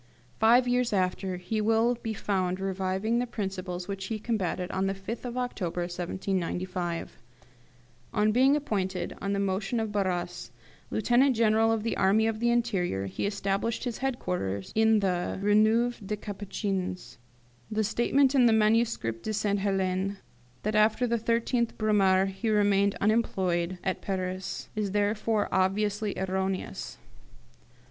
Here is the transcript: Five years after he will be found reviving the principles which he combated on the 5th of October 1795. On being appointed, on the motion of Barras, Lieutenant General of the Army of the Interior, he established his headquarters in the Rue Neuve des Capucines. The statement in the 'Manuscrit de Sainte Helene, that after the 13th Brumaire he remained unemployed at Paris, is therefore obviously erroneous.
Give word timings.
Five 0.39 0.67
years 0.67 0.93
after 0.93 1.37
he 1.37 1.61
will 1.61 1.93
be 1.93 2.15
found 2.15 2.59
reviving 2.59 3.19
the 3.19 3.27
principles 3.27 3.87
which 3.87 4.05
he 4.07 4.17
combated 4.17 4.71
on 4.71 4.87
the 4.87 4.95
5th 4.95 5.25
of 5.25 5.37
October 5.37 5.81
1795. 5.81 7.19
On 8.11 8.31
being 8.31 8.55
appointed, 8.55 9.15
on 9.21 9.33
the 9.33 9.39
motion 9.39 9.79
of 9.79 9.91
Barras, 9.91 10.49
Lieutenant 10.89 11.35
General 11.35 11.71
of 11.71 11.83
the 11.83 11.95
Army 11.97 12.25
of 12.25 12.39
the 12.39 12.49
Interior, 12.49 13.05
he 13.05 13.27
established 13.27 13.83
his 13.83 13.99
headquarters 13.99 14.71
in 14.73 15.01
the 15.01 15.37
Rue 15.39 15.53
Neuve 15.53 16.01
des 16.03 16.17
Capucines. 16.17 17.19
The 17.69 17.83
statement 17.83 18.33
in 18.33 18.47
the 18.47 18.53
'Manuscrit 18.53 19.21
de 19.21 19.33
Sainte 19.33 19.59
Helene, 19.59 20.17
that 20.63 20.73
after 20.73 21.05
the 21.05 21.19
13th 21.19 21.77
Brumaire 21.77 22.25
he 22.25 22.49
remained 22.49 22.95
unemployed 22.99 23.77
at 23.83 24.01
Paris, 24.01 24.67
is 24.75 24.93
therefore 24.93 25.47
obviously 25.51 26.17
erroneous. 26.17 26.97